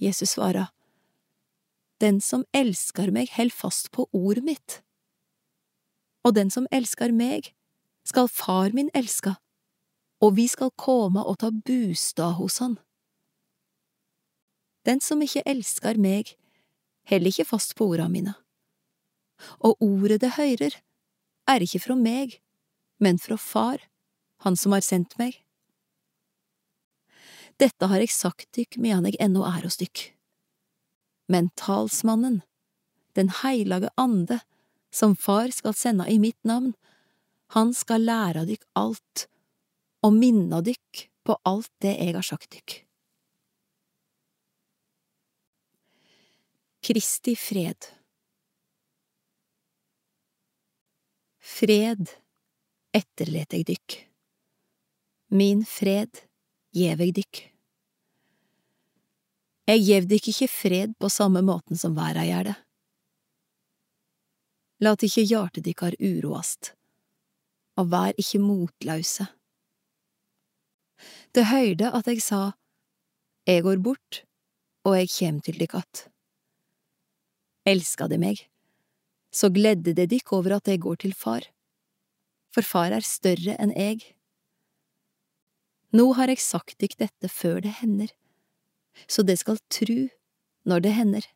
[0.00, 0.70] Jesus svara,
[2.00, 4.80] Den som elskar meg, held fast på ordet mitt.
[6.24, 7.52] Og den som elskar meg,
[8.08, 9.34] skal far min elska,
[10.24, 12.78] og vi skal komme og ta bostad hos han.
[14.88, 16.32] Den som ikke elskar meg,
[17.04, 18.32] held ikke fast på orda mine.
[19.60, 20.72] Og ordet det høyrer,
[21.48, 22.40] er ikke fra meg,
[23.00, 23.78] men fra Far,
[24.40, 25.34] Han som har sendt meg.
[27.60, 30.10] Dette har jeg sagt dykk medan jeg ennå er hos dykk.
[31.28, 32.42] Men talsmannen,
[33.18, 34.38] Den heilage ande,
[34.94, 36.76] som Far skal sende i mitt navn,
[37.50, 39.24] han skal lære dykk alt
[40.06, 42.76] og minne dykk på alt det jeg har sagt dykk.
[46.86, 47.90] Kristi fred
[51.42, 52.06] Fred
[52.94, 54.00] etterlet jeg dykk.
[55.34, 56.22] Min fred
[56.70, 57.49] gjev jeg dykk.
[59.70, 62.54] Jeg gjev dykk ikke fred på samme måten som verda gjør det.
[64.82, 66.72] Lat ikke hjartet dykkar uroast,
[67.78, 69.28] og vær ikke motlause.
[71.36, 72.40] Det høyrde at jeg sa,
[73.46, 74.24] Jeg går bort,
[74.84, 76.08] og jeg kjem til dykk att.
[77.64, 78.48] Elska de meg,
[79.30, 81.46] så gledde det dykk over at jeg går til far,
[82.52, 84.02] for far er større enn jeg.
[85.92, 88.10] Nå har jeg sagt dykk dette før det hender,
[89.08, 90.08] så det skal tru
[90.64, 91.26] når det hender.